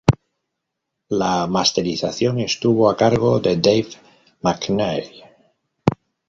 La 1.09 1.45
masterización 1.45 2.39
estuvo 2.39 2.89
a 2.89 2.97
cargo 2.97 3.39
de 3.39 3.55
Dave 3.57 3.87
McNair. 4.41 5.05